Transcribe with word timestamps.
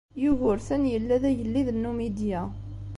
Yugurten 0.21 0.83
yella 0.93 1.15
d 1.21 1.23
agellid 1.29 1.67
n 1.73 1.77
Numidya. 1.83 2.41